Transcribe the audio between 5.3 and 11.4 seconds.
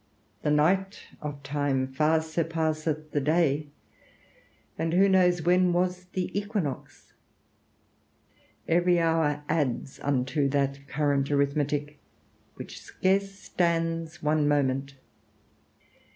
when was the equinox? Every hour adds unto that current